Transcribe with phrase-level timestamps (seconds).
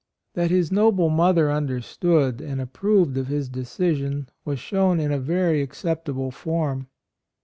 [0.33, 5.19] That his noble mother under stood and approved of his decision was shown in a
[5.19, 6.87] very acceptable form.